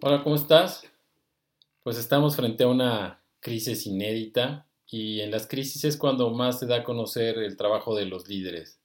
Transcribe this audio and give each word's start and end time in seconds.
Hola, 0.00 0.22
¿cómo 0.22 0.36
estás? 0.36 0.84
Pues 1.82 1.98
estamos 1.98 2.36
frente 2.36 2.62
a 2.62 2.68
una 2.68 3.20
crisis 3.40 3.84
inédita 3.84 4.68
y 4.86 5.22
en 5.22 5.32
las 5.32 5.48
crisis 5.48 5.82
es 5.82 5.96
cuando 5.96 6.30
más 6.30 6.60
se 6.60 6.66
da 6.66 6.76
a 6.76 6.84
conocer 6.84 7.38
el 7.38 7.56
trabajo 7.56 7.96
de 7.96 8.04
los 8.04 8.28
líderes, 8.28 8.78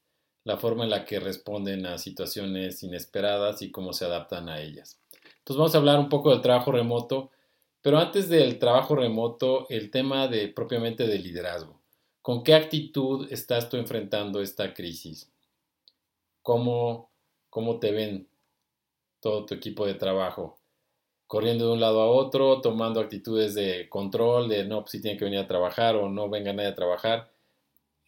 la 0.43 0.57
forma 0.57 0.85
en 0.85 0.89
la 0.89 1.05
que 1.05 1.19
responden 1.19 1.85
a 1.85 1.99
situaciones 1.99 2.81
inesperadas 2.81 3.61
y 3.61 3.69
cómo 3.69 3.93
se 3.93 4.05
adaptan 4.05 4.49
a 4.49 4.59
ellas. 4.59 4.99
Entonces 5.37 5.57
vamos 5.57 5.75
a 5.75 5.77
hablar 5.77 5.99
un 5.99 6.09
poco 6.09 6.31
del 6.31 6.41
trabajo 6.41 6.71
remoto, 6.71 7.29
pero 7.83 7.99
antes 7.99 8.27
del 8.27 8.57
trabajo 8.57 8.95
remoto, 8.95 9.67
el 9.69 9.91
tema 9.91 10.27
de 10.27 10.47
propiamente 10.47 11.05
del 11.05 11.21
liderazgo. 11.21 11.79
¿Con 12.23 12.43
qué 12.43 12.55
actitud 12.55 13.27
estás 13.31 13.69
tú 13.69 13.77
enfrentando 13.77 14.41
esta 14.41 14.73
crisis? 14.73 15.31
¿Cómo, 16.41 17.11
cómo 17.51 17.77
te 17.77 17.91
ven 17.91 18.27
todo 19.19 19.45
tu 19.45 19.53
equipo 19.53 19.85
de 19.85 19.93
trabajo? 19.93 20.62
Corriendo 21.27 21.67
de 21.67 21.73
un 21.73 21.79
lado 21.79 22.01
a 22.01 22.07
otro, 22.07 22.61
tomando 22.61 22.99
actitudes 22.99 23.55
de 23.55 23.89
control, 23.89 24.49
de 24.49 24.65
no, 24.65 24.81
pues 24.81 24.91
si 24.91 25.01
tienen 25.01 25.17
que 25.17 25.25
venir 25.25 25.39
a 25.39 25.47
trabajar 25.47 25.95
o 25.95 26.09
no 26.09 26.29
venga 26.29 26.53
nadie 26.53 26.69
a 26.69 26.75
trabajar. 26.75 27.31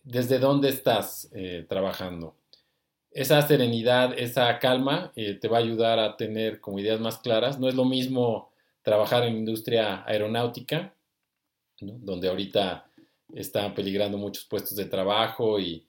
¿Desde 0.03 0.39
dónde 0.39 0.69
estás 0.69 1.29
eh, 1.33 1.65
trabajando? 1.67 2.35
Esa 3.11 3.41
serenidad, 3.41 4.17
esa 4.17 4.59
calma 4.59 5.11
eh, 5.15 5.35
te 5.35 5.47
va 5.47 5.57
a 5.57 5.61
ayudar 5.61 5.99
a 5.99 6.17
tener 6.17 6.59
como 6.59 6.79
ideas 6.79 6.99
más 6.99 7.17
claras. 7.17 7.59
No 7.59 7.67
es 7.67 7.75
lo 7.75 7.85
mismo 7.85 8.51
trabajar 8.83 9.23
en 9.23 9.37
industria 9.37 10.03
aeronáutica, 10.05 10.93
donde 11.79 12.27
ahorita 12.27 12.87
están 13.33 13.73
peligrando 13.73 14.17
muchos 14.17 14.45
puestos 14.45 14.75
de 14.75 14.85
trabajo 14.85 15.59
y, 15.59 15.87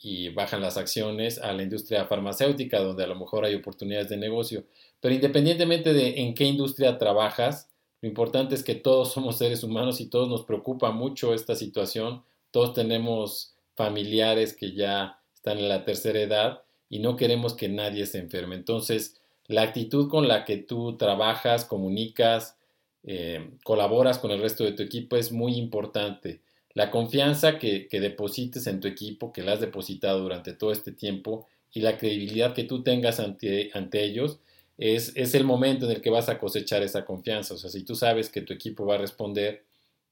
y 0.00 0.28
bajan 0.28 0.60
las 0.60 0.76
acciones 0.76 1.38
a 1.38 1.52
la 1.52 1.62
industria 1.62 2.06
farmacéutica, 2.06 2.78
donde 2.80 3.04
a 3.04 3.08
lo 3.08 3.16
mejor 3.16 3.44
hay 3.44 3.54
oportunidades 3.54 4.08
de 4.08 4.16
negocio. 4.16 4.64
Pero 5.00 5.14
independientemente 5.14 5.92
de 5.92 6.20
en 6.20 6.34
qué 6.34 6.44
industria 6.44 6.98
trabajas, 6.98 7.68
lo 8.00 8.08
importante 8.08 8.54
es 8.54 8.62
que 8.62 8.76
todos 8.76 9.12
somos 9.12 9.38
seres 9.38 9.64
humanos 9.64 10.00
y 10.00 10.06
todos 10.06 10.28
nos 10.28 10.44
preocupa 10.44 10.92
mucho 10.92 11.34
esta 11.34 11.56
situación. 11.56 12.22
Todos 12.52 12.74
tenemos 12.74 13.54
familiares 13.74 14.54
que 14.54 14.72
ya 14.72 15.20
están 15.34 15.58
en 15.58 15.68
la 15.68 15.84
tercera 15.84 16.20
edad 16.20 16.62
y 16.88 17.00
no 17.00 17.16
queremos 17.16 17.54
que 17.54 17.68
nadie 17.68 18.06
se 18.06 18.18
enferme. 18.18 18.54
Entonces, 18.54 19.20
la 19.46 19.62
actitud 19.62 20.08
con 20.08 20.28
la 20.28 20.44
que 20.44 20.58
tú 20.58 20.96
trabajas, 20.96 21.64
comunicas, 21.64 22.56
eh, 23.02 23.50
colaboras 23.64 24.18
con 24.18 24.30
el 24.30 24.40
resto 24.40 24.64
de 24.64 24.72
tu 24.72 24.82
equipo 24.82 25.16
es 25.16 25.32
muy 25.32 25.56
importante. 25.56 26.40
La 26.78 26.92
confianza 26.92 27.58
que, 27.58 27.88
deposites 27.90 28.68
en 28.68 28.78
tu 28.78 28.86
equipo, 28.86 29.32
que 29.32 29.42
la 29.42 29.54
has 29.54 29.60
depositado 29.60 30.20
durante 30.20 30.52
todo 30.52 30.70
este 30.70 30.92
tiempo 30.92 31.48
y 31.72 31.80
la 31.80 31.98
credibilidad 31.98 32.54
que 32.54 32.62
tú 32.62 32.84
tengas 32.84 33.18
ante, 33.18 33.72
ante 33.74 34.04
ellos, 34.04 34.38
es, 34.76 35.10
es, 35.16 35.34
el 35.34 35.42
momento 35.42 35.86
en 35.86 35.96
el 35.96 36.00
que 36.00 36.10
vas 36.10 36.28
a 36.28 36.38
cosechar 36.38 36.84
esa 36.84 37.04
confianza. 37.04 37.54
O 37.54 37.56
sea, 37.56 37.68
si 37.68 37.82
tú 37.82 37.96
sabes 37.96 38.30
que 38.30 38.42
tu 38.42 38.52
equipo 38.52 38.86
va 38.86 38.94
a 38.94 38.98
responder 38.98 39.64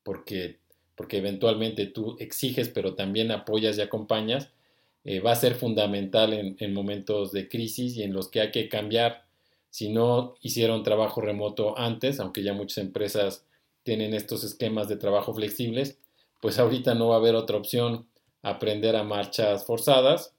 porque, 0.03 0.59
porque 0.97 1.19
eventualmente 1.19 1.87
tú 1.87 2.17
exiges, 2.19 2.69
pero 2.69 2.97
también 2.97 3.31
apoyas 3.31 3.79
y 3.79 3.83
acompañas, 3.83 4.51
eh, 5.05 5.21
va 5.21 5.31
a 5.31 5.37
ser 5.37 5.55
fundamental 5.55 6.33
en, 6.33 6.57
en, 6.59 6.75
momentos 6.75 7.31
de 7.31 7.49
crisis 7.49 7.97
y 7.97 8.03
en 8.03 8.13
los 8.13 8.27
que 8.27 8.41
hay 8.41 8.51
que 8.51 8.69
cambiar. 8.69 9.25
Si 9.71 9.89
no 9.89 10.35
hicieron 10.43 10.83
trabajo 10.83 11.21
remoto 11.21 11.79
antes, 11.79 12.19
aunque 12.19 12.43
ya 12.43 12.55
muchas 12.55 12.79
empresas 12.79 13.45
tienen 13.85 14.15
estos 14.15 14.43
esquemas 14.43 14.89
de 14.89 14.97
trabajo 14.97 15.33
flexibles, 15.33 16.01
pues 16.47 16.61
ahorita 16.61 16.95
no 16.95 17.09
va 17.09 17.17
a 17.17 17.19
haber 17.19 17.35
otra 17.35 17.57
opción, 17.57 18.07
aprender 18.41 18.95
a 18.95 19.03
marchas 19.03 19.65
forzadas 19.65 20.33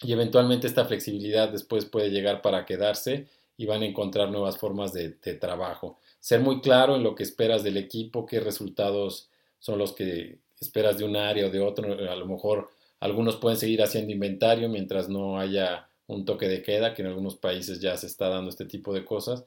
y 0.00 0.12
eventualmente 0.12 0.68
esta 0.68 0.84
flexibilidad 0.84 1.48
después 1.48 1.84
puede 1.84 2.10
llegar 2.10 2.42
para 2.42 2.64
quedarse 2.64 3.26
y 3.56 3.66
van 3.66 3.82
a 3.82 3.86
encontrar 3.86 4.30
nuevas 4.30 4.56
formas 4.56 4.92
de, 4.92 5.10
trabajo. 5.40 5.98
Ser 6.20 6.38
muy 6.38 6.60
claro 6.60 6.94
en 6.94 7.02
lo 7.02 7.16
que 7.16 7.24
esperas 7.24 7.64
del 7.64 7.76
equipo, 7.76 8.24
qué 8.24 8.38
resultados 8.38 9.30
son 9.58 9.80
los 9.80 9.94
que 9.94 10.38
esperas 10.60 10.98
de 10.98 11.06
un 11.06 11.16
área 11.16 11.48
o 11.48 11.50
de 11.50 11.58
otro. 11.58 11.92
A 11.92 12.14
lo 12.14 12.26
mejor 12.26 12.70
algunos 13.00 13.34
pueden 13.34 13.58
seguir 13.58 13.82
haciendo 13.82 14.12
inventario 14.12 14.68
mientras 14.68 15.08
no 15.08 15.40
haya 15.40 15.88
un 16.06 16.24
toque 16.24 16.46
de 16.46 16.62
queda, 16.62 16.94
que 16.94 17.02
en 17.02 17.08
algunos 17.08 17.34
países 17.34 17.80
ya 17.80 17.96
se 17.96 18.06
está 18.06 18.28
dando 18.28 18.48
este 18.48 18.66
tipo 18.66 18.94
de 18.94 19.04
cosas. 19.04 19.44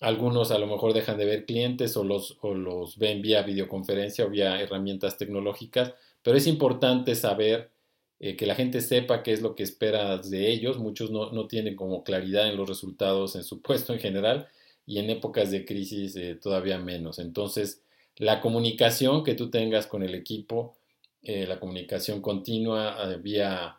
Algunos 0.00 0.50
a 0.50 0.58
lo 0.58 0.66
mejor 0.66 0.92
dejan 0.92 1.16
de 1.16 1.24
ver 1.24 1.46
clientes 1.46 1.96
o 1.96 2.04
los, 2.04 2.36
o 2.42 2.54
los 2.54 2.98
ven 2.98 3.22
vía 3.22 3.42
videoconferencia 3.42 4.26
o 4.26 4.30
vía 4.30 4.60
herramientas 4.60 5.16
tecnológicas, 5.16 5.94
pero 6.22 6.36
es 6.36 6.46
importante 6.46 7.14
saber 7.14 7.70
eh, 8.18 8.36
que 8.36 8.46
la 8.46 8.54
gente 8.54 8.80
sepa 8.80 9.22
qué 9.22 9.32
es 9.32 9.40
lo 9.40 9.54
que 9.54 9.62
esperas 9.62 10.30
de 10.30 10.50
ellos. 10.50 10.78
Muchos 10.78 11.10
no, 11.10 11.30
no, 11.32 11.46
tienen 11.46 11.76
como 11.76 12.04
claridad 12.04 12.48
en 12.48 12.56
los 12.56 12.68
resultados 12.68 13.36
en 13.36 13.44
su 13.44 13.60
puesto 13.62 13.94
en 13.94 13.98
general 13.98 14.48
y 14.86 14.98
en 14.98 15.10
épocas 15.10 15.50
de 15.50 15.64
crisis 15.64 16.14
eh, 16.16 16.34
todavía 16.34 16.78
menos. 16.78 17.18
Entonces, 17.18 17.82
la 18.16 18.40
comunicación 18.40 19.24
que 19.24 19.34
tú 19.34 19.50
tengas 19.50 19.86
con 19.86 20.02
el 20.02 20.14
equipo, 20.14 20.76
eh, 21.22 21.46
la 21.46 21.58
comunicación 21.58 22.20
continua 22.20 23.16
vía 23.16 23.78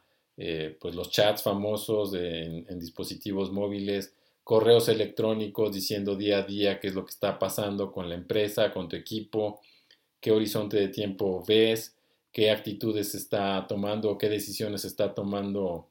pues 0.80 0.94
los 0.94 1.10
chats 1.10 1.42
famosos 1.42 2.14
en 2.14 2.78
dispositivos 2.78 3.52
móviles, 3.52 4.14
correos 4.48 4.88
electrónicos 4.88 5.74
diciendo 5.74 6.16
día 6.16 6.38
a 6.38 6.44
día 6.44 6.80
qué 6.80 6.88
es 6.88 6.96
lo 6.96 7.04
que 7.04 7.10
está 7.10 7.38
pasando 7.38 7.92
con 7.92 8.08
la 8.08 8.16
empresa, 8.16 8.72
con 8.72 8.88
tu 8.88 8.96
equipo, 8.96 9.60
qué 10.22 10.32
horizonte 10.32 10.78
de 10.78 10.88
tiempo 10.88 11.44
ves, 11.46 11.98
qué 12.32 12.50
actitudes 12.50 13.14
está 13.14 13.68
tomando, 13.68 14.18
qué 14.18 14.30
decisiones 14.30 14.86
está 14.86 15.14
tomando 15.14 15.90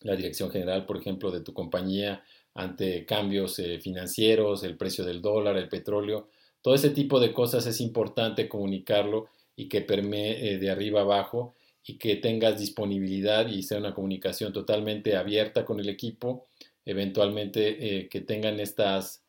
la 0.00 0.16
dirección 0.16 0.50
general, 0.50 0.84
por 0.84 0.96
ejemplo, 0.96 1.30
de 1.30 1.42
tu 1.42 1.54
compañía 1.54 2.24
ante 2.54 3.06
cambios 3.06 3.56
eh, 3.60 3.78
financieros, 3.78 4.64
el 4.64 4.76
precio 4.76 5.04
del 5.04 5.22
dólar, 5.22 5.56
el 5.56 5.68
petróleo. 5.68 6.28
Todo 6.62 6.74
ese 6.74 6.90
tipo 6.90 7.20
de 7.20 7.32
cosas 7.32 7.66
es 7.66 7.80
importante 7.80 8.48
comunicarlo 8.48 9.28
y 9.54 9.68
que 9.68 9.80
permee 9.80 10.54
eh, 10.54 10.58
de 10.58 10.70
arriba 10.70 11.02
abajo 11.02 11.54
y 11.84 11.98
que 11.98 12.16
tengas 12.16 12.58
disponibilidad 12.58 13.46
y 13.46 13.62
sea 13.62 13.78
una 13.78 13.94
comunicación 13.94 14.52
totalmente 14.52 15.14
abierta 15.14 15.64
con 15.64 15.78
el 15.78 15.88
equipo 15.88 16.48
eventualmente 16.86 17.98
eh, 17.98 18.08
que 18.08 18.22
tengan 18.22 18.60
estas 18.60 19.22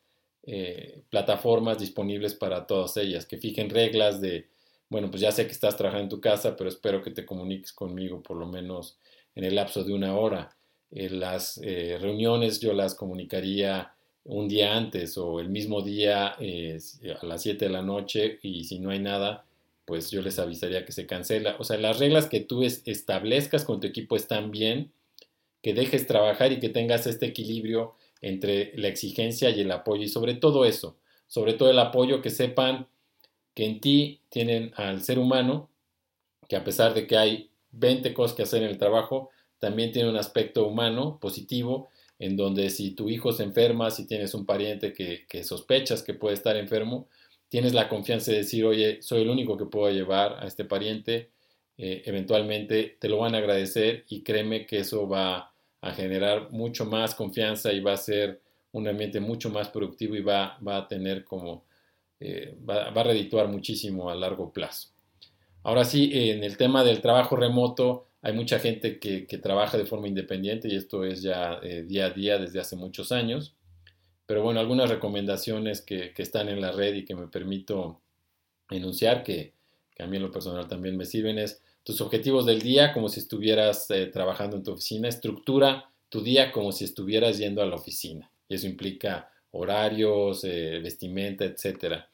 eh, 0.44 1.02
plataformas 1.10 1.78
disponibles 1.78 2.34
para 2.34 2.66
todas 2.66 2.96
ellas, 2.96 3.26
que 3.26 3.36
fijen 3.36 3.68
reglas 3.68 4.20
de, 4.22 4.46
bueno, 4.88 5.10
pues 5.10 5.20
ya 5.20 5.32
sé 5.32 5.46
que 5.46 5.52
estás 5.52 5.76
trabajando 5.76 6.04
en 6.04 6.08
tu 6.08 6.20
casa, 6.20 6.56
pero 6.56 6.70
espero 6.70 7.02
que 7.02 7.10
te 7.10 7.26
comuniques 7.26 7.72
conmigo 7.72 8.22
por 8.22 8.36
lo 8.38 8.46
menos 8.46 8.96
en 9.34 9.44
el 9.44 9.56
lapso 9.56 9.84
de 9.84 9.92
una 9.92 10.16
hora. 10.16 10.56
Eh, 10.90 11.10
las 11.10 11.60
reuniones 11.62 12.60
yo 12.60 12.72
las 12.72 12.94
comunicaría 12.94 13.92
un 14.24 14.48
día 14.48 14.76
antes 14.76 15.18
o 15.18 15.40
el 15.40 15.50
mismo 15.50 15.82
día 15.82 16.28
a 16.28 17.26
las 17.26 17.42
7 17.42 17.66
de 17.66 17.70
la 17.70 17.82
noche 17.82 18.38
y 18.42 18.64
si 18.64 18.78
no 18.78 18.90
hay 18.90 19.00
nada, 19.00 19.44
pues 19.84 20.10
yo 20.10 20.22
les 20.22 20.38
avisaría 20.38 20.84
que 20.84 20.92
se 20.92 21.06
cancela. 21.06 21.56
O 21.58 21.64
sea, 21.64 21.78
las 21.78 21.98
reglas 21.98 22.26
que 22.26 22.40
tú 22.40 22.62
establezcas 22.62 23.64
con 23.64 23.80
tu 23.80 23.86
equipo 23.86 24.16
están 24.16 24.50
bien, 24.50 24.92
que 25.62 25.74
dejes 25.74 26.06
trabajar 26.06 26.52
y 26.52 26.60
que 26.60 26.68
tengas 26.68 27.06
este 27.06 27.26
equilibrio 27.26 27.94
entre 28.20 28.72
la 28.76 28.88
exigencia 28.88 29.50
y 29.50 29.60
el 29.60 29.70
apoyo 29.70 30.02
y 30.02 30.08
sobre 30.08 30.34
todo 30.34 30.64
eso, 30.64 30.96
sobre 31.26 31.54
todo 31.54 31.70
el 31.70 31.78
apoyo 31.78 32.22
que 32.22 32.30
sepan 32.30 32.88
que 33.54 33.66
en 33.66 33.80
ti 33.80 34.20
tienen 34.28 34.72
al 34.76 35.02
ser 35.02 35.18
humano, 35.18 35.68
que 36.48 36.56
a 36.56 36.64
pesar 36.64 36.94
de 36.94 37.06
que 37.06 37.16
hay 37.16 37.50
20 37.72 38.14
cosas 38.14 38.36
que 38.36 38.42
hacer 38.42 38.62
en 38.62 38.70
el 38.70 38.78
trabajo, 38.78 39.30
también 39.58 39.92
tiene 39.92 40.08
un 40.08 40.16
aspecto 40.16 40.66
humano 40.66 41.18
positivo, 41.20 41.88
en 42.18 42.36
donde 42.36 42.70
si 42.70 42.92
tu 42.92 43.08
hijo 43.08 43.32
se 43.32 43.44
enferma, 43.44 43.90
si 43.90 44.06
tienes 44.06 44.34
un 44.34 44.44
pariente 44.44 44.92
que, 44.92 45.44
sospechas 45.44 46.02
que 46.02 46.14
puede 46.14 46.34
estar 46.34 46.56
enfermo, 46.56 47.08
tienes 47.48 47.74
la 47.74 47.88
confianza 47.88 48.30
de 48.30 48.38
decir, 48.38 48.64
oye, 48.64 49.02
soy 49.02 49.22
el 49.22 49.30
único 49.30 49.56
que 49.56 49.66
puedo 49.66 49.90
llevar 49.90 50.36
a 50.42 50.46
este 50.46 50.64
pariente, 50.64 51.30
eh, 51.80 52.02
eventualmente 52.06 52.96
te 52.98 53.08
lo 53.08 53.18
van 53.18 53.36
a 53.36 53.38
agradecer 53.38 54.04
y 54.08 54.22
créeme 54.22 54.66
que 54.66 54.80
eso 54.80 55.08
va 55.08 55.52
a 55.80 55.92
generar 55.92 56.50
mucho 56.50 56.84
más 56.84 57.14
confianza 57.14 57.72
y 57.72 57.78
va 57.78 57.92
a 57.92 57.96
ser 57.96 58.40
un 58.72 58.88
ambiente 58.88 59.20
mucho 59.20 59.48
más 59.48 59.68
productivo 59.68 60.16
y 60.16 60.20
va, 60.20 60.58
va 60.66 60.78
a 60.78 60.88
tener 60.88 61.24
como, 61.24 61.64
eh, 62.18 62.56
va, 62.68 62.88
a 62.88 63.02
redituar 63.04 63.46
muchísimo 63.46 64.10
a 64.10 64.16
largo 64.16 64.52
plazo. 64.52 64.88
Ahora 65.62 65.84
sí, 65.84 66.10
en 66.12 66.42
el 66.42 66.56
tema 66.56 66.82
del 66.82 67.00
trabajo 67.00 67.36
remoto, 67.36 68.08
hay 68.22 68.32
mucha 68.32 68.58
gente 68.58 68.98
que, 68.98 69.20
trabaja 69.40 69.78
de 69.78 69.86
forma 69.86 70.08
independiente 70.08 70.66
y 70.66 70.74
esto 70.74 71.04
es 71.04 71.22
ya 71.22 71.60
eh, 71.62 71.84
día 71.84 72.06
a 72.06 72.10
día 72.10 72.38
desde 72.38 72.58
hace 72.58 72.74
muchos 72.74 73.12
años. 73.12 73.54
Pero 74.26 74.42
bueno, 74.42 74.58
algunas 74.58 74.90
recomendaciones 74.90 75.80
que, 75.80 76.12
que 76.12 76.22
están 76.22 76.48
en 76.48 76.60
la 76.60 76.72
red 76.72 76.94
y 76.94 77.04
que 77.04 77.14
me 77.14 77.28
permito 77.28 78.00
enunciar, 78.68 79.22
que, 79.22 79.52
que 79.94 80.02
a 80.02 80.06
mí 80.06 80.18
lo 80.18 80.30
personal 80.30 80.66
también 80.66 80.96
me 80.96 81.04
sirven, 81.04 81.38
es 81.38 81.62
tus 81.88 82.02
objetivos 82.02 82.44
del 82.44 82.60
día 82.60 82.92
como 82.92 83.08
si 83.08 83.18
estuvieras 83.18 83.90
eh, 83.90 84.08
trabajando 84.08 84.58
en 84.58 84.62
tu 84.62 84.72
oficina, 84.72 85.08
estructura 85.08 85.90
tu 86.10 86.20
día 86.20 86.52
como 86.52 86.70
si 86.70 86.84
estuvieras 86.84 87.38
yendo 87.38 87.62
a 87.62 87.66
la 87.66 87.76
oficina. 87.76 88.30
Y 88.46 88.56
eso 88.56 88.66
implica 88.66 89.30
horarios, 89.52 90.44
eh, 90.44 90.80
vestimenta, 90.82 91.46
etc. 91.46 92.04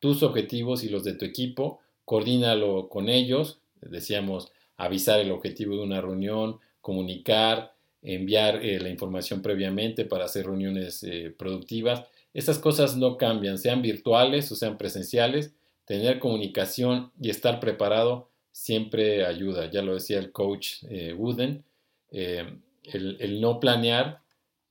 Tus 0.00 0.22
objetivos 0.22 0.84
y 0.84 0.90
los 0.90 1.02
de 1.02 1.14
tu 1.14 1.24
equipo, 1.24 1.80
coordínalo 2.04 2.90
con 2.90 3.08
ellos. 3.08 3.58
Decíamos, 3.80 4.52
avisar 4.76 5.18
el 5.20 5.30
objetivo 5.30 5.76
de 5.76 5.84
una 5.84 6.02
reunión, 6.02 6.58
comunicar, 6.82 7.72
enviar 8.02 8.62
eh, 8.62 8.78
la 8.80 8.90
información 8.90 9.40
previamente 9.40 10.04
para 10.04 10.26
hacer 10.26 10.44
reuniones 10.44 11.06
productivas. 11.38 12.04
Esas 12.34 12.58
cosas 12.58 12.98
no 12.98 13.16
cambian, 13.16 13.56
sean 13.56 13.80
virtuales 13.80 14.52
o 14.52 14.56
sean 14.56 14.76
presenciales, 14.76 15.54
tener 15.86 16.18
comunicación 16.18 17.12
y 17.18 17.30
estar 17.30 17.60
preparado 17.60 18.28
siempre 18.56 19.26
ayuda. 19.26 19.70
Ya 19.70 19.82
lo 19.82 19.92
decía 19.92 20.18
el 20.18 20.32
coach 20.32 20.82
eh, 20.88 21.12
Wooden, 21.12 21.62
eh, 22.10 22.58
el, 22.84 23.40
no 23.40 23.60
planear 23.60 24.22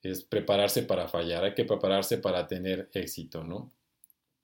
es 0.01 0.23
prepararse 0.23 0.81
para 0.81 1.07
fallar, 1.07 1.43
hay 1.43 1.53
que 1.53 1.65
prepararse 1.65 2.17
para 2.17 2.47
tener 2.47 2.89
éxito, 2.93 3.43
¿no? 3.43 3.71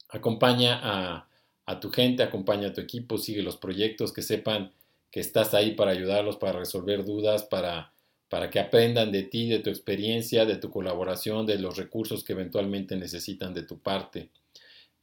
Acompaña 0.09 0.79
a, 0.83 1.27
a 1.65 1.79
tu 1.79 1.89
gente, 1.89 2.21
acompaña 2.21 2.67
a 2.67 2.73
tu 2.73 2.81
equipo, 2.81 3.17
sigue 3.17 3.41
los 3.41 3.57
proyectos, 3.57 4.13
que 4.13 4.21
sepan 4.21 4.73
que 5.09 5.19
estás 5.19 5.55
ahí 5.55 5.71
para 5.71 5.91
ayudarlos, 5.91 6.37
para 6.37 6.59
resolver 6.59 7.03
dudas, 7.03 7.43
para, 7.43 7.93
para 8.29 8.49
que 8.51 8.59
aprendan 8.59 9.11
de 9.11 9.23
ti, 9.23 9.49
de 9.49 9.59
tu 9.59 9.71
experiencia, 9.71 10.45
de 10.45 10.57
tu 10.57 10.69
colaboración, 10.69 11.47
de 11.47 11.57
los 11.57 11.77
recursos 11.77 12.23
que 12.23 12.33
eventualmente 12.33 12.95
necesitan 12.95 13.55
de 13.55 13.63
tu 13.63 13.79
parte. 13.79 14.29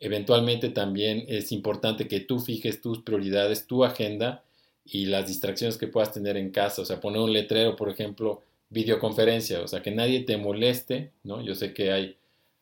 Eventualmente 0.00 0.68
también 0.70 1.24
es 1.28 1.52
importante 1.52 2.06
que 2.08 2.20
tú 2.20 2.38
fijes 2.40 2.80
tus 2.80 3.02
prioridades, 3.02 3.66
tu 3.66 3.84
agenda 3.84 4.44
y 4.84 5.06
las 5.06 5.26
distracciones 5.26 5.76
que 5.76 5.88
puedas 5.88 6.12
tener 6.12 6.36
en 6.36 6.50
casa. 6.50 6.82
O 6.82 6.84
sea, 6.84 7.00
poner 7.00 7.20
un 7.20 7.32
letrero, 7.32 7.76
por 7.76 7.90
ejemplo, 7.90 8.42
videoconferencia, 8.70 9.60
o 9.62 9.68
sea, 9.68 9.82
que 9.82 9.90
nadie 9.90 10.20
te 10.20 10.36
moleste, 10.36 11.12
¿no? 11.24 11.42
Yo 11.42 11.54
sé 11.54 11.72
que 11.72 11.92
hay, 11.92 12.16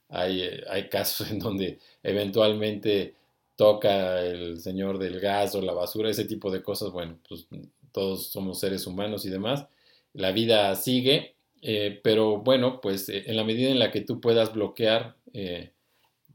hay, 0.08 0.42
eh, 0.42 0.64
hay 0.68 0.88
casos 0.88 1.30
en 1.30 1.38
donde 1.38 1.78
eventualmente 2.02 3.14
toca 3.56 4.20
el 4.20 4.60
señor 4.60 4.98
del 4.98 5.20
gas 5.20 5.54
o 5.54 5.62
la 5.62 5.72
basura, 5.72 6.10
ese 6.10 6.24
tipo 6.26 6.50
de 6.50 6.62
cosas, 6.62 6.90
bueno, 6.92 7.18
pues 7.28 7.46
todos 7.92 8.26
somos 8.26 8.60
seres 8.60 8.86
humanos 8.86 9.24
y 9.24 9.30
demás, 9.30 9.66
la 10.12 10.32
vida 10.32 10.74
sigue, 10.74 11.34
eh, 11.62 12.00
pero 12.02 12.38
bueno, 12.38 12.80
pues 12.82 13.08
eh, 13.08 13.24
en 13.26 13.36
la 13.36 13.44
medida 13.44 13.70
en 13.70 13.78
la 13.78 13.90
que 13.90 14.02
tú 14.02 14.20
puedas 14.20 14.52
bloquear, 14.52 15.16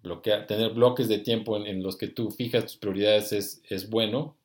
bloquear 0.04 0.48
tener 0.48 0.72
bloques 0.72 1.08
de 1.08 1.20
tiempo 1.20 1.58
en, 1.58 1.84
los 1.84 1.98
que 1.98 2.08
tú 2.08 2.32
fijas 2.32 2.66
tus 2.66 2.78
prioridades 2.78 3.32
es, 3.34 3.62
es, 3.70 3.90
bueno, 3.90 4.36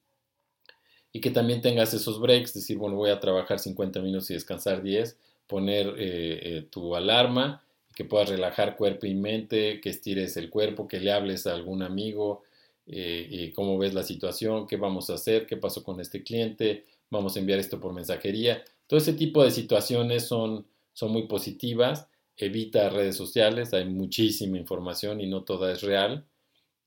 y 1.12 1.20
que 1.20 1.30
también 1.30 1.62
tengas 1.62 1.94
esos 1.94 2.20
breaks, 2.20 2.54
decir, 2.54 2.76
bueno, 2.76 2.96
voy 2.96 3.10
a 3.10 3.20
trabajar 3.20 3.58
50 3.58 4.00
minutos 4.00 4.30
y 4.30 4.34
descansar 4.34 4.82
10, 4.82 5.18
poner 5.46 6.68
tu 6.70 6.94
alarma, 6.94 7.64
que 7.94 8.04
puedas 8.04 8.28
relajar 8.28 8.76
cuerpo 8.76 9.06
y 9.06 9.14
mente, 9.14 9.80
que 9.80 9.88
estires 9.88 10.36
el 10.36 10.50
cuerpo, 10.50 10.86
que 10.86 11.00
le 11.00 11.10
hables 11.10 11.46
a 11.46 11.54
algún 11.54 11.82
amigo, 11.82 12.42
eh, 12.86 13.52
cómo 13.54 13.78
ves 13.78 13.94
la 13.94 14.02
situación, 14.02 14.66
qué 14.66 14.76
vamos 14.76 15.10
a 15.10 15.14
hacer, 15.14 15.46
qué 15.46 15.56
pasó 15.56 15.82
con 15.82 15.98
este 16.00 16.22
cliente, 16.22 16.84
vamos 17.10 17.36
a 17.36 17.40
enviar 17.40 17.58
esto 17.58 17.80
por 17.80 17.94
mensajería. 17.94 18.62
Todo 18.86 18.98
ese 18.98 19.14
tipo 19.14 19.42
de 19.42 19.50
situaciones 19.50 20.26
son, 20.26 20.66
son 20.92 21.10
muy 21.10 21.26
positivas. 21.26 22.06
Evita 22.36 22.90
redes 22.90 23.16
sociales, 23.16 23.72
hay 23.72 23.86
muchísima 23.86 24.58
información 24.58 25.20
y 25.20 25.26
no 25.26 25.44
toda 25.44 25.72
es 25.72 25.82
real. 25.82 26.26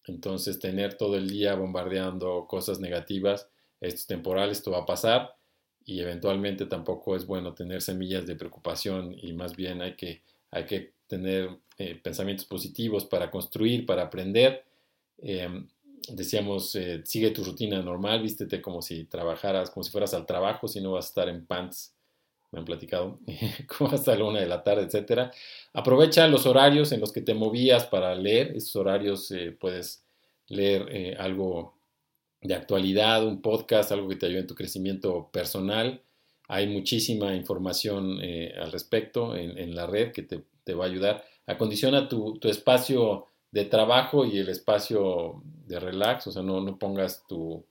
Entonces, 0.06 0.60
tener 0.60 0.96
todo 0.96 1.16
el 1.16 1.30
día 1.30 1.56
bombardeando 1.56 2.46
cosas 2.48 2.80
negativas, 2.80 3.50
esto 3.82 4.00
es 4.00 4.08
temporal, 4.08 4.50
esto 4.52 4.72
va 4.72 4.80
a 4.80 4.86
pasar 4.86 5.36
y 5.86 6.02
eventualmente 6.02 6.66
tampoco 6.66 7.16
es 7.16 7.26
bueno 7.26 7.54
tener 7.54 7.82
semillas 7.82 8.28
de 8.28 8.36
preocupación 8.36 9.16
y 9.18 9.34
más 9.34 9.56
bien 9.56 9.82
hay 9.82 9.96
que, 9.96 10.22
hay 10.52 10.66
que 10.66 10.94
tener 11.08 11.50
eh, 11.78 11.96
pensamientos 11.96 12.46
positivos 12.46 13.06
para 13.06 13.32
construir, 13.32 13.86
para 13.86 14.04
aprender. 14.04 14.66
Em, 15.18 15.68
decíamos, 16.10 16.76
eh, 16.76 17.02
sigue 17.06 17.32
tu 17.32 17.44
rutina 17.44 17.82
normal, 17.82 18.22
vístete 18.22 18.62
como 18.62 18.82
si 18.82 19.06
trabajaras, 19.06 19.72
como 19.72 19.84
si 19.84 19.92
fueras 19.92 20.14
al 20.14 20.26
trabajo, 20.26 20.68
si 20.68 20.82
no 20.82 20.92
vas 20.92 21.06
a 21.06 21.10
estar 21.10 21.30
en 21.30 21.46
pants, 21.46 21.96
me 22.52 22.60
han 22.60 22.66
platicado, 22.66 23.20
como 23.78 23.92
hasta 23.92 24.16
la 24.16 24.26
una 24.26 24.40
de 24.40 24.48
la 24.48 24.64
tarde, 24.64 24.84
etcétera. 24.84 25.32
Aprovecha 25.74 26.28
los 26.28 26.46
horarios 26.46 26.92
en 26.92 27.00
los 27.00 27.12
que 27.12 27.22
te 27.22 27.34
movías 27.34 27.86
para 27.86 28.16
leer, 28.16 28.56
esos 28.56 28.76
horarios 28.76 29.30
eh, 29.32 29.56
puedes 29.58 30.04
leer 30.48 30.88
eh, 30.90 31.16
algo 31.20 31.78
de 32.42 32.56
actualidad, 32.56 33.26
un 33.26 33.42
podcast, 33.42 33.92
algo 33.92 34.08
que 34.10 34.16
te 34.16 34.26
ayude 34.26 34.40
en 34.40 34.48
tu 34.48 34.56
crecimiento 34.56 35.30
personal. 35.32 36.02
Hay 36.48 36.68
muchísima 36.68 37.36
información 37.36 38.20
al 38.60 38.72
respecto 38.72 39.36
en, 39.36 39.76
la 39.76 39.86
red 39.86 40.12
que 40.12 40.24
te, 40.24 40.42
te, 40.64 40.74
va 40.74 40.86
a 40.86 40.88
ayudar. 40.88 41.24
Acondiciona 41.46 42.10
tu, 42.10 42.40
tu 42.40 42.48
espacio 42.48 43.28
de 43.52 43.66
trabajo 43.66 44.26
y 44.26 44.38
el 44.38 44.50
espacio 44.50 45.42
de 45.66 45.80
relax, 45.80 46.28
o 46.28 46.32
sea, 46.32 46.44
no, 46.44 46.62
no 46.62 46.78
pongas 46.78 47.24
tu, 47.28 47.66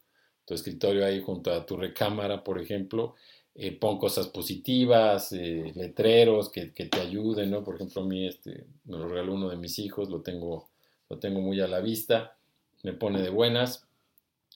escritorio 0.48 1.04
ahí 1.04 1.20
junto 1.22 1.52
a 1.52 1.66
tu 1.66 1.76
recámara, 1.76 2.42
por 2.42 2.58
ejemplo, 2.58 3.14
eh, 3.60 3.72
pon 3.72 3.98
cosas 3.98 4.28
positivas, 4.28 5.32
eh, 5.32 5.72
letreros 5.74 6.48
que, 6.48 6.66
te 6.66 7.00
ayuden, 7.00 7.50
¿no? 7.50 7.64
Por 7.64 7.74
ejemplo, 7.74 8.02
a 8.02 8.04
mí 8.04 8.28
este, 8.28 8.66
me 8.84 8.98
lo 8.98 9.08
regaló 9.08 9.34
uno 9.34 9.48
de 9.48 9.56
mis 9.56 9.80
hijos, 9.80 10.08
lo 10.10 10.20
tengo, 10.20 10.68
lo 11.08 11.18
tengo 11.18 11.40
muy 11.40 11.60
a 11.60 11.66
la 11.66 11.80
vista, 11.80 12.36
me 12.84 12.92
pone 12.92 13.20
de 13.20 13.30
buenas, 13.30 13.84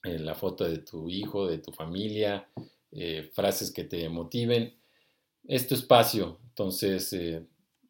eh, 0.04 0.20
la 0.20 0.36
foto 0.36 0.62
de 0.62 0.78
tu 0.78 1.08
hijo, 1.08 1.48
de 1.48 1.58
tu 1.58 1.72
familia, 1.72 2.48
frases 3.32 3.72
que 3.72 3.84
te 3.84 4.08
motiven. 4.08 4.74
Es 5.48 5.66
tu 5.66 5.74
espacio, 5.74 6.38
entonces 6.50 7.16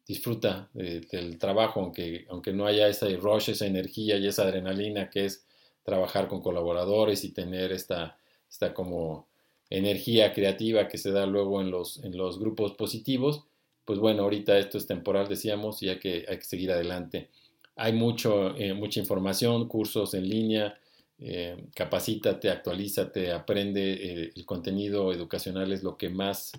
disfruta 0.07 0.69
del 0.73 1.37
trabajo, 1.37 1.81
aunque, 1.81 2.25
aunque 2.29 2.53
no 2.53 2.65
haya 2.65 2.87
esa 2.87 3.07
rush, 3.17 3.51
esa 3.51 3.67
energía 3.67 4.17
y 4.17 4.27
esa 4.27 4.43
adrenalina 4.43 5.09
que 5.11 5.25
es 5.25 5.45
trabajar 5.83 6.27
con 6.27 6.41
colaboradores 6.41 7.23
y 7.23 7.33
tener 7.33 7.71
esta, 7.71 8.17
esta 8.49 8.73
como 8.73 9.27
energía 9.73 10.33
creativa 10.33 10.87
que 10.87 10.99
se 10.99 11.11
da 11.11 11.25
luego 11.25 11.59
en 11.59 11.71
los, 11.71 12.03
en 12.03 12.15
los 12.15 12.39
grupos 12.39 12.73
positivos, 12.73 13.45
pues 13.85 13.97
bueno, 13.97 14.23
ahorita 14.23 14.57
esto 14.59 14.77
es 14.77 14.85
temporal, 14.85 15.27
decíamos, 15.27 15.81
y 15.81 15.89
hay 15.89 15.99
que, 15.99 16.25
hay 16.29 16.37
que 16.37 16.45
seguir 16.45 16.71
adelante. 16.71 17.29
Hay 17.75 17.91
mucho, 17.93 18.55
eh, 18.55 18.73
mucha 18.73 18.99
información, 18.99 19.67
cursos 19.67 20.13
en 20.13 20.29
línea, 20.29 20.77
eh, 21.17 21.57
capacítate, 21.75 22.51
actualízate, 22.51 23.31
aprende, 23.31 23.93
eh, 23.93 24.31
el 24.35 24.45
contenido 24.45 25.11
educacional 25.11 25.71
es 25.71 25.83
lo 25.83 25.97
que 25.97 26.09
más 26.09 26.51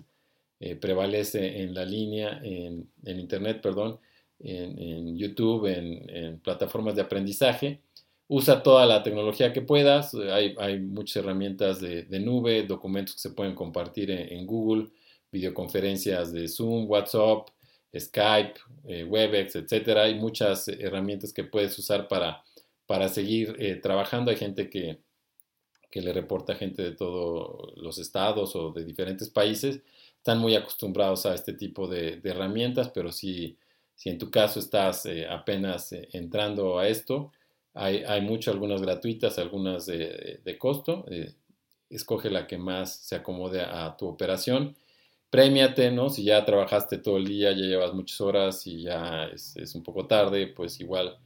prevalece 0.79 1.61
en 1.61 1.75
la 1.75 1.85
línea, 1.85 2.41
en, 2.41 2.87
Internet, 3.05 3.61
perdón, 3.61 3.99
en, 4.39 5.15
YouTube, 5.15 5.67
en, 5.67 6.39
plataformas 6.39 6.95
de 6.95 7.03
aprendizaje. 7.03 7.81
Usa 8.27 8.63
toda 8.63 8.85
la 8.85 9.03
tecnología 9.03 9.53
que 9.53 9.61
puedas. 9.61 10.13
Hay, 10.15 10.79
muchas 10.79 11.17
herramientas 11.17 11.79
de, 11.79 12.19
nube, 12.19 12.63
documentos 12.63 13.15
que 13.15 13.21
se 13.21 13.31
pueden 13.31 13.53
compartir 13.55 14.11
en, 14.11 14.45
Google, 14.45 14.89
videoconferencias 15.31 16.31
de 16.31 16.47
Zoom, 16.47 16.89
WhatsApp, 16.89 17.49
Skype, 17.97 18.59
eh, 18.87 19.03
Webex, 19.03 19.55
etc. 19.55 19.97
Hay 19.97 20.15
muchas 20.15 20.67
herramientas 20.67 21.31
que 21.31 21.43
puedes 21.43 21.77
usar 21.77 22.07
para, 22.07 22.43
para 22.87 23.09
seguir 23.09 23.55
eh, 23.59 23.75
trabajando. 23.75 24.31
Hay 24.31 24.37
gente 24.37 24.69
que, 24.69 24.99
que 25.91 26.01
le 26.01 26.11
reporta 26.11 26.55
gente 26.55 26.81
de 26.83 26.91
todos 26.91 27.73
los 27.77 27.99
estados 27.99 28.55
o 28.55 28.71
de 28.71 28.83
diferentes 28.83 29.29
países 29.29 29.81
están 30.25 30.39
muy 30.39 30.55
acostumbrados 30.55 31.27
a 31.27 31.35
este 31.35 31.53
tipo 31.53 31.87
de, 31.87 32.19
herramientas, 32.23 32.89
pero 32.89 33.11
si, 33.11 33.59
si, 33.93 34.09
en 34.09 34.17
tu 34.17 34.31
caso 34.31 34.59
estás 34.59 35.05
eh, 35.05 35.27
apenas 35.29 35.91
eh, 35.91 36.09
entrando 36.13 36.79
a 36.79 36.87
esto, 36.87 37.31
hay, 37.75 38.21
muchas, 38.21 38.53
algunas 38.53 38.81
gratuitas, 38.81 39.37
algunas 39.37 39.85
de, 39.85 40.57
costo. 40.57 41.05
Eh, 41.11 41.33
escoge 41.89 42.29
la 42.29 42.47
que 42.47 42.57
más 42.57 42.95
se 42.95 43.15
acomode 43.15 43.61
a 43.61 43.95
tu 43.97 44.07
operación. 44.07 44.75
Premiate, 45.29 45.91
¿no? 45.91 46.09
Si 46.09 46.23
ya 46.23 46.45
trabajaste 46.45 46.97
todo 46.97 47.17
el 47.17 47.27
día, 47.27 47.51
ya 47.51 47.65
llevas 47.65 47.93
muchas 47.93 48.21
horas 48.21 48.65
y 48.67 48.83
ya 48.83 49.25
es, 49.25 49.75
un 49.75 49.83
poco 49.83 50.07
tarde, 50.07 50.47
pues 50.47 50.79
igual, 50.79 51.17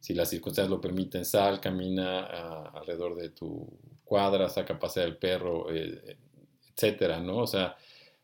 si 0.00 0.14
las 0.14 0.30
circunstancias 0.30 0.70
lo 0.70 0.80
permiten, 0.80 1.24
sal, 1.24 1.60
camina 1.60 2.20
alrededor 2.68 3.16
de 3.16 3.30
tu 3.30 3.68
cuadra, 4.04 4.48
saca 4.48 4.74
a 4.74 4.78
pasear 4.78 5.08
el 5.08 5.16
perro, 5.16 5.66
etcétera, 5.72 7.18
¿no? 7.18 7.38
O 7.38 7.46
sea, 7.46 7.76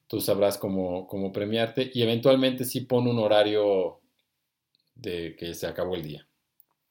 tú 0.06 0.20
sabrás 0.20 0.58
cómo, 0.58 1.08
cómo 1.08 1.32
premiarte 1.32 1.90
y 1.92 2.02
eventualmente 2.02 2.64
sí 2.64 2.82
pon 2.82 3.08
un 3.08 3.18
horario 3.18 4.00
de 4.94 5.34
que 5.36 5.54
se 5.54 5.66
acabó 5.66 5.96
el 5.96 6.02
día, 6.02 6.28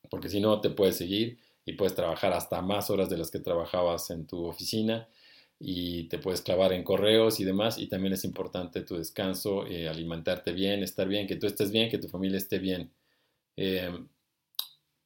porque 0.10 0.30
si 0.30 0.40
no 0.40 0.62
te 0.62 0.70
puedes 0.70 0.98
seguir 0.98 1.40
y 1.66 1.74
puedes 1.74 1.96
trabajar 1.96 2.34
hasta 2.34 2.62
más 2.62 2.90
horas 2.90 3.10
de 3.10 3.18
las 3.18 3.32
que 3.32 3.40
trabajabas 3.40 4.10
en 4.10 4.26
tu 4.26 4.46
oficina 4.46 5.08
y 5.60 6.06
te 6.06 6.18
puedes 6.18 6.42
clavar 6.42 6.74
en 6.74 6.84
correos 6.84 7.40
y 7.40 7.44
demás 7.44 7.78
y 7.78 7.88
también 7.88 8.14
es 8.14 8.24
importante 8.24 8.82
tu 8.82 8.98
descanso, 8.98 9.68
eh, 9.68 9.88
alimentarte 9.88 10.54
bien, 10.54 10.82
estar 10.84 11.08
bien, 11.08 11.28
que 11.28 11.36
tú 11.36 11.48
estés 11.48 11.72
bien, 11.72 11.90
que 11.90 12.00
tu 12.00 12.08
familia 12.10 12.38
esté 12.38 12.60
bien. 12.60 12.92
Em, 13.56 14.08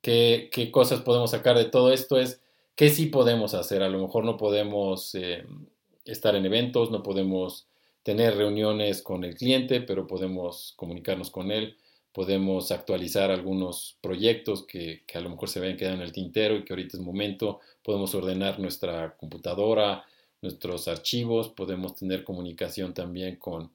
¿qué, 0.02 0.50
¿qué, 0.52 0.72
cosas 0.72 1.02
podemos 1.02 1.32
sacar 1.32 1.58
de 1.58 1.66
todo 1.66 1.92
esto? 1.92 2.18
Es 2.20 2.42
qué 2.76 2.90
sí 2.90 3.08
podemos 3.08 3.54
hacer. 3.54 3.84
A 3.84 3.90
lo 3.90 4.00
mejor 4.00 4.24
no 4.26 4.38
podemos 4.38 5.14
em, 5.16 5.68
estar 6.06 6.36
en 6.36 6.46
eventos, 6.46 6.92
no 6.92 7.04
podemos 7.04 7.68
tener 8.04 8.38
reuniones 8.38 9.02
con 9.02 9.24
el 9.24 9.36
cliente, 9.36 9.82
pero 9.82 10.08
podemos 10.08 10.74
comunicarnos 10.78 11.32
con 11.32 11.52
él, 11.52 11.78
podemos 12.16 12.72
actualizar 12.72 13.30
algunos 13.30 13.98
proyectos 14.00 14.66
que, 14.66 15.04
a 15.14 15.20
lo 15.20 15.32
mejor 15.32 15.50
se 15.50 15.60
ven 15.60 15.76
quedar 15.76 15.96
en 15.96 16.02
el 16.02 16.14
tintero 16.14 16.56
y 16.56 16.64
que 16.64 16.72
ahorita 16.72 16.96
es 16.96 17.04
momento, 17.04 17.60
podemos 17.84 18.16
ordenar 18.16 18.58
nuestra 18.58 19.18
computadora, 19.18 20.06
nuestros 20.42 20.88
archivos, 20.88 21.50
podemos 21.50 21.94
tener 21.96 22.24
comunicación 22.24 22.94
también 22.94 23.36
con, 23.36 23.70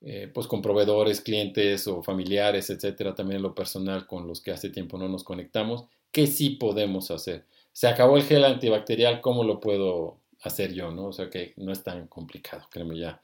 eh, 0.00 0.30
pues 0.32 0.46
con 0.46 0.62
proveedores, 0.62 1.20
clientes 1.20 1.86
o 1.86 2.02
familiares, 2.02 2.70
etcétera, 2.70 3.14
también 3.14 3.42
lo 3.42 3.54
personal 3.54 4.06
con 4.06 4.26
los 4.26 4.40
que 4.40 4.52
hace 4.52 4.70
tiempo 4.70 4.96
no 4.96 5.10
nos 5.10 5.22
conectamos, 5.22 5.84
¿qué 6.12 6.26
sí 6.26 6.50
podemos 6.50 7.10
hacer? 7.10 7.44
Se 7.74 7.88
acabó 7.88 8.16
el 8.16 8.22
gel 8.22 8.44
antibacterial, 8.44 9.20
¿cómo 9.20 9.44
lo 9.44 9.60
puedo 9.60 10.16
hacer 10.40 10.72
yo? 10.72 10.92
¿no? 10.92 11.08
O 11.08 11.12
sea 11.12 11.28
que 11.28 11.52
no 11.58 11.72
es 11.72 11.82
tan 11.82 12.06
complicado, 12.06 12.66
créeme 12.70 12.98
ya. 12.98 13.20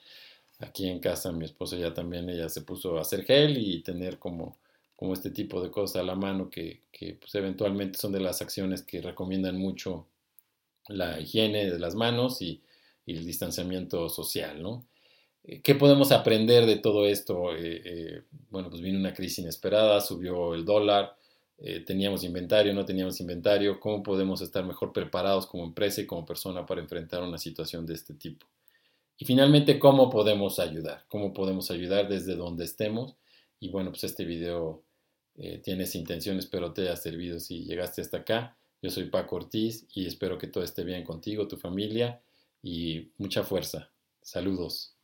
Aquí 0.58 0.88
en 0.88 1.00
casa 1.00 1.32
mi 1.32 1.44
esposa 1.44 1.76
ya 1.76 1.92
también, 1.92 2.30
ella 2.30 2.48
se 2.48 2.62
puso 2.62 2.96
a 2.98 3.02
hacer 3.02 3.24
gel 3.24 3.58
y 3.58 3.82
tener 3.82 4.18
como, 4.18 4.56
como 4.96 5.12
este 5.12 5.30
tipo 5.30 5.62
de 5.62 5.70
cosas 5.70 5.96
a 6.02 6.04
la 6.04 6.14
mano 6.14 6.48
que, 6.50 6.80
que 6.90 7.14
pues, 7.14 7.34
eventualmente 7.34 7.98
son 7.98 8.12
de 8.12 8.20
las 8.20 8.40
acciones 8.42 8.82
que 8.82 9.02
recomiendan 9.02 9.58
mucho 9.58 10.06
la 10.88 11.20
higiene 11.20 11.70
de 11.70 11.78
las 11.78 11.94
manos 11.94 12.42
y, 12.42 12.62
el 13.06 13.24
distanciamiento 13.24 14.08
social, 14.08 14.60
¿no? 14.60 14.84
Eh, 15.44 15.60
¿Qué 15.62 15.76
podemos 15.76 16.10
aprender 16.10 16.66
de 16.66 16.76
todo 16.78 17.06
esto? 17.06 17.54
Eh, 17.54 17.82
eh, 17.84 18.22
bueno, 18.50 18.68
pues 18.68 18.82
vino 18.82 18.98
una 18.98 19.14
crisis 19.14 19.38
inesperada, 19.38 20.00
subió 20.00 20.54
el 20.54 20.64
dólar, 20.64 21.16
teníamos 21.86 22.24
inventario, 22.24 22.74
no 22.74 22.84
teníamos 22.84 23.20
inventario, 23.20 23.78
¿cómo 23.78 24.02
podemos 24.02 24.40
estar 24.42 24.64
mejor 24.64 24.92
preparados 24.92 25.46
como 25.46 25.64
empresa 25.64 26.00
y 26.00 26.06
como 26.06 26.26
persona 26.26 26.66
para 26.66 26.80
enfrentar 26.80 27.22
una 27.22 27.38
situación 27.38 27.86
de 27.86 27.94
este 27.94 28.14
tipo? 28.14 28.44
Y 29.18 29.24
finalmente, 29.24 29.78
¿cómo 29.78 30.10
podemos 30.10 30.58
ayudar? 30.58 31.04
¿Cómo 31.08 31.32
podemos 31.32 31.70
ayudar 31.70 32.08
desde 32.08 32.34
donde 32.36 32.64
estemos? 32.64 33.16
Y 33.60 33.70
bueno, 33.70 33.90
pues 33.90 34.04
este 34.04 34.24
video 34.24 34.82
tiene 35.62 35.84
esa 35.84 35.98
intención, 35.98 36.38
espero 36.38 36.72
te 36.72 36.82
haya 36.82 36.96
servido 36.96 37.40
si 37.40 37.64
llegaste 37.64 38.02
hasta 38.02 38.18
acá. 38.18 38.56
Yo 38.82 38.90
soy 38.90 39.04
Paco 39.04 39.36
Ortiz 39.36 39.86
y 39.94 40.06
espero 40.06 40.38
que 40.38 40.46
todo 40.46 40.64
esté 40.64 40.84
bien 40.84 41.04
contigo, 41.04 41.48
tu 41.48 41.56
familia 41.56 42.20
y 42.62 43.10
mucha 43.18 43.42
fuerza. 43.42 43.90
Saludos. 44.22 44.95